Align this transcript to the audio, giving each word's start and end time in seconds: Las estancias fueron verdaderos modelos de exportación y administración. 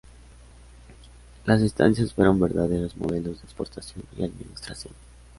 Las 1.45 1.61
estancias 1.61 2.11
fueron 2.11 2.39
verdaderos 2.39 2.97
modelos 2.97 3.39
de 3.39 3.43
exportación 3.45 4.03
y 4.17 4.23
administración. 4.23 4.95